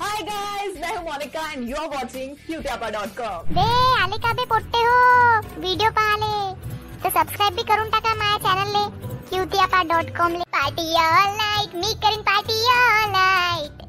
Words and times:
हाय 0.00 0.22
guys 0.22 0.76
मैं 0.80 0.96
हूँ 0.96 1.04
Monika 1.04 1.40
and 1.52 1.68
you 1.68 1.76
are 1.76 1.88
watching 1.88 2.36
cuteapa.com 2.44 3.48
बे 3.56 3.64
आले 4.02 4.18
बे 4.34 4.44
पोट्टे 4.52 4.82
हो 4.84 4.94
व्हिडिओ 5.60 5.90
पाहाले 5.98 6.30
तर 7.02 7.10
सबस्क्राईब 7.10 7.56
बी 7.56 7.62
करून 7.70 7.90
टाका 7.90 8.12
चॅनलले 8.44 8.84
क्यूतियापा 9.30 9.82
डॉट 9.90 10.16
कॉम 10.16 10.32
ले। 10.32 10.44
पार्टी 10.56 10.86
ऑल 11.02 11.28
नाईट 11.40 11.74
मी 11.82 11.92
करीन 12.04 12.22
party 12.30 12.58
all 12.76 13.10
night 13.10 13.84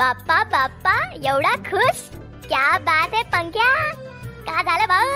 Bappa 0.00 0.42
Bappa, 0.52 0.94
एवढा 1.30 1.54
खुश? 1.70 2.02
क्या 2.48 2.66
बात 2.88 3.14
है 3.14 3.22
पंख्या 3.32 3.72
का 4.48 4.62
झालं 4.62 4.86
भाऊ? 4.86 5.08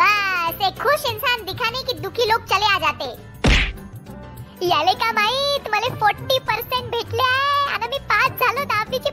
बस, 0.00 0.66
एक 0.66 0.82
खुश 0.82 1.10
इंसान 1.12 1.44
दिखाने 1.46 1.82
की 1.82 1.98
दुखी 2.00 2.30
लोग 2.32 2.44
चले 2.52 2.74
आ 2.74 2.78
जाते। 2.86 3.10
याले 4.66 4.94
का 4.94 5.12
माहित 5.12 5.70
मला 5.70 5.94
फोर्टी 6.00 6.38
पर्सेंट 6.50 6.90
भेटले 6.90 7.22
आहे 7.22 7.61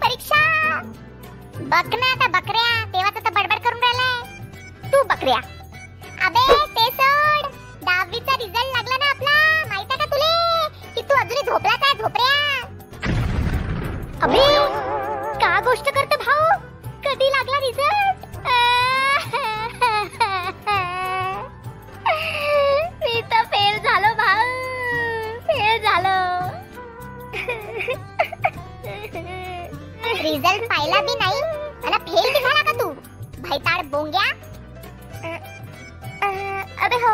परीक्षा? 0.10 0.80
बघ 1.72 1.96
ना 1.96 2.08
आता 2.12 2.28
बकऱ्या 2.36 2.70
तेव्हा 2.94 3.10
तर 3.16 3.32
बडबड 3.34 3.60
करून 3.64 3.84
राहिलाय. 3.84 4.92
तू 4.94 5.02
बकऱ्या. 5.10 5.36
अबे 6.28 6.46
ते 6.78 6.86
सोड. 6.96 7.44
दहावीचा 7.84 8.36
रिझल्ट 8.36 8.72
लागला 8.76 8.98
ना 8.98 9.10
आपला. 9.10 9.36
माहीत 9.70 9.92
का 9.92 10.06
तुले? 10.06 10.32
की 10.96 11.02
तू 11.02 11.16
अजूनही 11.16 11.42
झोपला 11.46 11.76
काय 11.84 11.94
झोपऱ्या? 11.94 12.34
अबे 14.24 14.48
का 15.44 15.60
गोष्ट 15.66 15.90
करतो 15.90 16.18
भाऊ? 16.24 16.58
कधी 17.06 17.30
लागला 17.36 17.60
रिझल्ट 17.68 18.28
मी 23.04 23.22
तर 23.32 23.44
फेल 23.54 23.78
झालो 23.78 24.14
भाऊ. 24.24 24.44
फेल 25.48 25.82
झालो. 25.82 26.18
रिझल्ट 30.24 30.64
पाहिला 30.70 31.00
बी 31.08 31.14
नाही 31.20 31.42
मला 31.84 31.98
फेल 32.08 32.34
झाला 32.42 32.62
का 32.62 32.72
तू? 32.80 32.90
भैताड 33.44 33.86
बोंग्या? 33.92 34.24
अबे 36.86 36.96
हो 37.04 37.14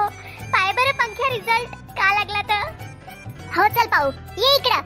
पाय 0.54 0.72
बरं 0.78 0.92
पंख्या 1.02 1.30
रिझल्ट 1.34 1.76
का 2.00 2.14
लागला 2.14 2.42
तर? 2.52 2.64
हो 3.58 3.68
चल 3.76 3.88
पाहू. 3.92 4.10
ये 4.38 4.56
इकडं. 4.56 4.82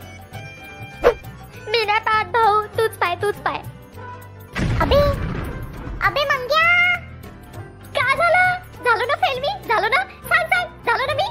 मी 1.71 1.83
नाही 1.85 1.99
पाहत 2.05 2.25
भाऊ 2.33 2.61
तूच 2.77 2.97
पाय 3.01 3.15
तूच 3.21 3.35
पाय. 3.45 3.57
अबे 4.81 4.99
अबे 6.07 6.23
मंग्या! 6.33 6.65
का 7.97 8.13
झालं? 8.15 8.83
झालो 8.83 9.05
ना 9.05 9.15
फेल 9.23 9.39
मी? 9.39 9.53
झालो 9.67 9.87
ना? 9.95 10.03
सांग 10.29 10.45
सांग 10.53 10.85
झालो 10.85 11.05
ना 11.05 11.13
मी? 11.13 11.29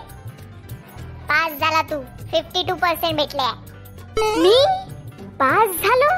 पास 1.28 1.60
झाला 1.60 1.82
तू. 1.90 2.00
फिफ्टी 2.30 2.62
टू 2.68 2.74
पर्सेंट 2.82 3.16
भेटले. 3.16 3.50
मी? 4.42 4.56
पास 5.40 5.80
झालो? 5.82 6.10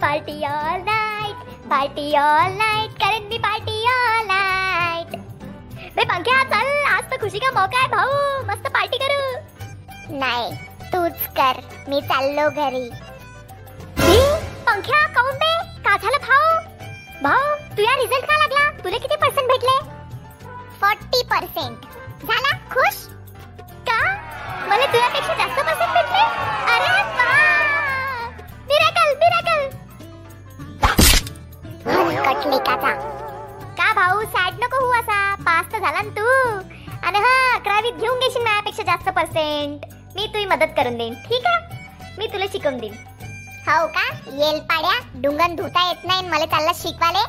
Party 0.00 0.32
all 0.46 0.80
night 0.88 1.48
party 1.70 2.04
all 2.18 2.52
night 2.58 2.90
करेन 3.02 3.26
मी 3.30 3.38
पार्टी 3.46 3.76
ऑल 3.92 4.26
नाईट 4.26 5.16
बे 5.96 6.04
पंख्या 6.12 6.42
चल 6.52 6.70
आज 6.92 7.10
तर 7.10 7.16
खुशी 7.22 7.38
का 7.44 7.50
मौका 7.60 7.78
आहे 7.78 7.88
भाऊ 7.94 8.42
मस्त 8.50 8.68
पार्टी 8.76 8.98
करू 9.02 10.18
नाही 10.18 10.52
तूच 10.92 11.26
कर 11.38 11.60
मी 11.88 12.00
चाललो 12.12 12.48
घरी 12.50 12.88
पंख्या 14.68 15.06
काऊन 15.18 15.34
बे 15.44 15.52
का 15.88 15.96
झालं 15.96 16.18
भाऊ 16.28 16.58
भाऊ 17.22 17.54
तुझ्या 17.76 17.94
रिझल्ट 18.02 18.24
का 18.30 18.36
लागला 18.44 18.68
तुला 18.84 18.98
कटले 32.30 32.58
का 32.64 33.92
भाऊ 33.94 34.20
सॅड 34.32 34.58
नको 34.62 34.84
होऊ 34.84 34.92
असा. 34.94 35.34
पास 35.46 35.72
तर 35.72 35.78
झाला 35.78 36.00
ना 36.00 36.10
तू. 36.18 36.26
आणि 37.06 37.18
हा 37.18 37.32
अकरावीत 37.54 38.00
घेऊन 38.00 38.18
घेशील 38.18 38.42
माझ्यापेक्षा 38.42 38.82
जास्त 38.82 39.08
पर्सेंट 39.16 39.86
मी 40.16 40.26
तुझी 40.26 40.44
मदत 40.46 40.74
करून 40.76 40.96
देईन. 40.98 41.14
ठीक 41.28 41.46
आहे? 41.46 42.14
मी 42.18 42.26
तुला 42.26 42.46
शिकवून 42.52 42.78
देईन. 42.78 42.94
हो 43.68 43.86
का? 43.96 44.06
येल 44.38 44.60
पाड्या 44.70 44.98
डुंगन 45.22 45.54
धुता 45.56 45.86
येत 45.88 46.04
नाही 46.04 46.28
मला 46.28 46.46
चालला 46.46 46.72
शिकवाले. 46.74 47.24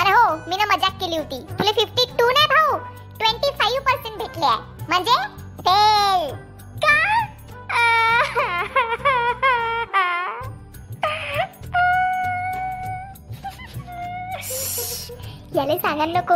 अरे 0.00 0.10
हो 0.10 0.34
मी 0.48 0.56
ना 0.56 0.66
मजाक 0.74 1.00
केली 1.00 1.16
होती. 1.16 1.40
तुला 1.58 1.72
फिफ्टी 1.72 2.04
टू 2.18 2.30
नाही 2.30 2.46
याले 15.58 15.76
सांगा 15.78 16.04
नको. 16.04 16.34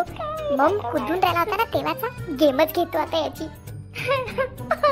मम 0.56 0.78
कुदून 0.78 1.18
राहिला 1.18 1.40
होता 1.40 1.56
ना 1.56 1.64
तेव्हाचा? 1.64 2.06
गेमच 2.40 2.74
घेतो 2.74 2.98
आता 2.98 3.18
याची. 3.18 3.46